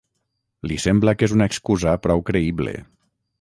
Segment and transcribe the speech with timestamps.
[0.71, 2.75] Li sembla que és una excusa prou creïble.